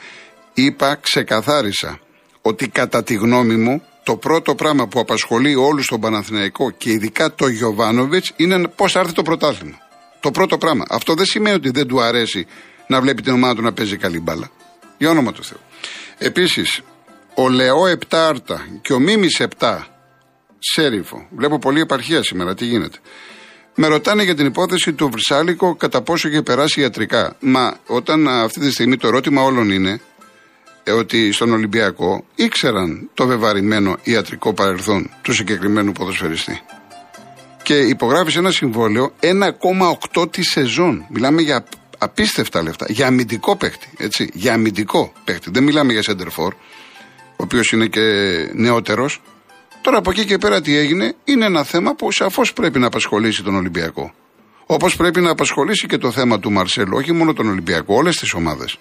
Είπα, 0.55 0.95
ξεκαθάρισα, 0.95 2.01
ότι 2.43 2.69
κατά 2.69 3.03
τη 3.03 3.15
γνώμη 3.15 3.57
μου 3.57 3.83
το 4.03 4.17
πρώτο 4.17 4.55
πράγμα 4.55 4.89
που 4.89 5.01
απασχολεί 5.01 5.55
όλους 5.55 5.87
τον 5.87 6.01
Παναθηναϊκό 6.01 6.71
και 6.71 6.91
ειδικά 6.91 7.35
το 7.35 7.47
Γιωβάνοβιτς 7.47 8.33
είναι 8.37 8.69
πώς 8.69 8.93
θα 8.93 9.01
έρθει 9.01 9.12
το 9.12 9.23
πρωτάθλημα. 9.23 9.79
Το 10.21 10.31
πρώτο 10.31 10.59
πράγμα. 10.59 10.85
Αυτό 10.89 11.15
δεν 11.15 11.25
σημαίνει 11.25 11.57
ότι 11.57 11.71
δεν 11.71 11.87
του 11.87 12.01
αρέσει 12.01 12.47
να 12.87 13.01
βλέπει 13.01 13.23
την 13.23 13.33
ομάδα 13.33 13.55
του 13.55 13.62
να 13.62 13.73
παίζει 13.73 13.97
καλή 13.97 14.21
μπάλα. 14.21 14.51
Για 14.99 15.11
όνομα 15.11 15.33
του 15.33 15.45
Θεού. 15.45 15.59
Επίσης, 16.19 16.81
ο 17.35 17.49
Λεό 17.49 17.87
7 17.87 17.99
Άρτα 18.11 18.67
και 18.83 18.93
ο 18.93 18.99
Μίμης 18.99 19.43
7 19.59 19.79
Σέριφο. 20.59 21.27
Βλέπω 21.31 21.59
πολλή 21.59 21.81
επαρχία 21.81 22.23
σήμερα. 22.23 22.55
Τι 22.55 22.65
γίνεται. 22.65 22.99
Με 23.79 23.87
ρωτάνε 23.87 24.23
για 24.23 24.35
την 24.35 24.47
υπόθεση 24.47 24.93
του 24.93 25.11
Βρυσάλικο 25.11 25.75
κατά 25.75 26.03
πόσο 26.03 26.29
είχε 26.29 26.43
περάσει 26.43 26.81
ιατρικά. 26.81 27.37
Μα 27.41 27.77
όταν 27.87 28.29
αυτή 28.29 28.61
τη 28.61 28.71
στιγμή 28.71 28.97
το 28.97 29.07
ερώτημα 29.07 29.43
όλων 29.43 29.71
είναι 29.71 30.01
ε, 30.85 30.93
ότι 30.93 31.33
στον 31.33 31.53
Ολυμπιακό 31.53 32.25
ήξεραν 32.35 33.11
το 33.15 33.27
βεβαρημένο 33.27 33.97
ιατρικό 34.03 34.53
παρελθόν 34.55 35.11
του 35.23 35.33
συγκεκριμένου 35.33 35.93
ποδοσφαιριστή. 35.93 36.61
Και 37.62 37.79
υπογράφεις 37.79 38.37
ένα 38.37 38.51
συμβόλαιο 38.51 39.12
1,8 40.15 40.33
τη 40.33 40.43
σεζόν. 40.43 41.07
Μιλάμε 41.09 41.43
για 41.43 41.65
απίστευτα 41.99 42.62
λεφτά. 42.62 42.87
Για 42.89 43.07
αμυντικό 43.07 43.57
παίχτη. 43.57 43.89
Έτσι. 43.97 44.31
Για 44.33 44.53
αμυντικό 44.53 45.12
παίχτη. 45.25 45.51
Δεν 45.51 45.62
μιλάμε 45.62 45.93
για 45.93 46.03
center 46.07 46.27
for, 46.27 46.53
ο 47.19 47.43
οποίος 47.43 47.73
είναι 47.73 47.87
και 47.87 48.01
νεότερος. 48.53 49.21
Τώρα 49.87 49.99
από 49.99 50.11
εκεί 50.11 50.25
και 50.25 50.38
πέρα 50.38 50.61
τι 50.61 50.77
έγινε, 50.77 51.14
είναι 51.25 51.44
ένα 51.44 51.64
θέμα 51.64 51.94
που 51.94 52.12
σαφώς 52.12 52.53
πρέπει 52.53 52.79
να 52.79 52.87
απασχολήσει 52.87 53.42
τον 53.42 53.55
Ολυμπιακό. 53.55 54.14
Όπως 54.66 54.96
πρέπει 54.96 55.20
να 55.20 55.31
απασχολήσει 55.31 55.87
και 55.87 55.99
το 55.99 56.11
θέμα 56.11 56.38
του 56.38 56.53
Μαρσέλου, 56.53 56.96
όχι 56.96 57.12
μόνο 57.12 57.33
τον 57.33 57.49
Ολυμπιακό, 57.49 57.94
όλες 57.94 58.16
τις 58.16 58.33
ομάδες. 58.33 58.79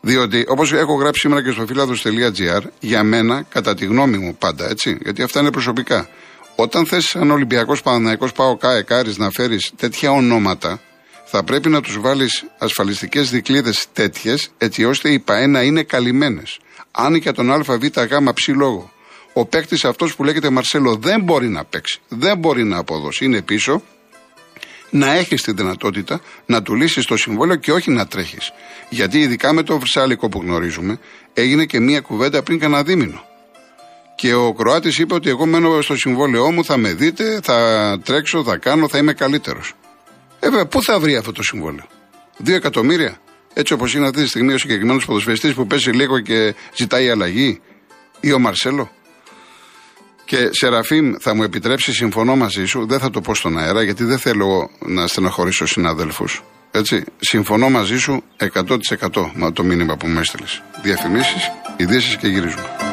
Διότι, 0.00 0.44
όπως 0.48 0.72
έχω 0.72 0.94
γράψει 0.94 1.20
σήμερα 1.20 1.42
και 1.42 1.50
στο 1.50 1.66
φιλάδο.gr, 1.66 2.60
για 2.80 3.02
μένα, 3.02 3.42
κατά 3.48 3.74
τη 3.74 3.84
γνώμη 3.84 4.18
μου 4.18 4.36
πάντα, 4.38 4.68
έτσι, 4.68 4.98
γιατί 5.02 5.22
αυτά 5.22 5.40
είναι 5.40 5.50
προσωπικά. 5.50 6.08
Όταν 6.56 6.86
θες 6.86 7.04
σαν 7.04 7.30
Ολυμπιακός 7.30 7.82
Παναναναϊκό 7.82 8.28
Πάο 8.34 8.56
Κάε 8.56 8.82
Κάρις 8.82 9.18
να 9.18 9.30
φέρεις 9.30 9.72
τέτοια 9.76 10.10
ονόματα, 10.10 10.80
θα 11.24 11.44
πρέπει 11.44 11.68
να 11.68 11.80
τους 11.80 12.00
βάλεις 12.00 12.44
ασφαλιστικές 12.58 13.30
δικλείδε 13.30 13.72
τέτοιες, 13.92 14.50
έτσι 14.58 14.84
ώστε 14.84 15.12
οι 15.12 15.18
ΠαΕ 15.18 15.46
να 15.46 15.62
είναι 15.62 15.82
καλυμμένες. 15.82 16.58
Αν 16.90 17.14
για 17.14 17.32
τον 17.32 17.52
ΑΒΓ 17.52 17.90
ψή 18.34 18.52
λόγο 18.52 18.92
ο 19.38 19.46
παίκτης 19.46 19.84
αυτός 19.84 20.16
που 20.16 20.24
λέγεται 20.24 20.50
Μαρσέλο 20.50 20.96
δεν 20.96 21.22
μπορεί 21.22 21.48
να 21.48 21.64
παίξει, 21.64 22.00
δεν 22.08 22.38
μπορεί 22.38 22.64
να 22.64 22.78
αποδώσει, 22.78 23.24
είναι 23.24 23.42
πίσω, 23.42 23.82
να 24.90 25.12
έχεις 25.12 25.42
τη 25.42 25.52
δυνατότητα 25.52 26.20
να 26.46 26.62
του 26.62 26.74
λύσεις 26.74 27.04
το 27.04 27.16
συμβόλαιο 27.16 27.56
και 27.56 27.72
όχι 27.72 27.90
να 27.90 28.06
τρέχεις. 28.06 28.52
Γιατί 28.88 29.18
ειδικά 29.18 29.52
με 29.52 29.62
το 29.62 29.78
Βρυσάλικο 29.78 30.28
που 30.28 30.40
γνωρίζουμε, 30.40 30.98
έγινε 31.32 31.64
και 31.64 31.80
μία 31.80 32.00
κουβέντα 32.00 32.42
πριν 32.42 32.58
κανένα 32.58 32.82
δίμηνο. 32.82 33.24
Και 34.14 34.34
ο 34.34 34.52
Κροάτης 34.52 34.98
είπε 34.98 35.14
ότι 35.14 35.28
εγώ 35.28 35.46
μένω 35.46 35.80
στο 35.80 35.96
συμβόλαιό 35.96 36.52
μου, 36.52 36.64
θα 36.64 36.76
με 36.76 36.92
δείτε, 36.92 37.40
θα 37.42 37.98
τρέξω, 38.04 38.44
θα 38.44 38.56
κάνω, 38.56 38.88
θα 38.88 38.98
είμαι 38.98 39.12
καλύτερος. 39.12 39.74
Ε, 40.40 40.48
βέβαια, 40.48 40.66
πού 40.66 40.82
θα 40.82 40.98
βρει 40.98 41.16
αυτό 41.16 41.32
το 41.32 41.42
συμβόλαιο; 41.42 41.86
Δύο 42.36 42.54
εκατομμύρια; 42.54 43.20
Έτσι 43.54 43.72
όπως 43.72 43.94
είναι 43.94 44.06
αυτή 44.06 44.22
τη 44.22 44.28
στιγμή 44.28 44.52
ο 44.52 44.58
συγκεκριμένος 44.58 45.04
ποδοσφαιριστής 45.04 45.54
που 45.54 45.66
πέσει 45.66 45.90
λίγο 45.90 46.20
και 46.20 46.54
ζητάει 46.74 47.10
αλλαγή. 47.10 47.60
Ή 48.20 48.32
ο 48.32 48.38
Μαρσέλο; 48.38 48.90
Και 50.28 50.48
Σεραφείμ, 50.50 51.14
θα 51.20 51.34
μου 51.34 51.42
επιτρέψεις, 51.42 51.96
συμφωνώ 51.96 52.36
μαζί 52.36 52.64
σου, 52.64 52.86
δεν 52.86 52.98
θα 52.98 53.10
το 53.10 53.20
πω 53.20 53.34
στον 53.34 53.58
αέρα 53.58 53.82
γιατί 53.82 54.04
δεν 54.04 54.18
θέλω 54.18 54.70
να 54.86 55.06
στεναχωρήσω 55.06 55.66
συναδέλφους. 55.66 56.42
Έτσι, 56.70 57.04
συμφωνώ 57.18 57.70
μαζί 57.70 57.98
σου 57.98 58.22
100% 58.54 59.30
με 59.34 59.52
το 59.52 59.64
μήνυμα 59.64 59.96
που 59.96 60.06
μου 60.06 60.18
έστειλες. 60.18 60.62
Διαφημίσεις, 60.82 61.50
ειδήσεις 61.76 62.16
και 62.16 62.28
γυρίζουμε. 62.28 62.87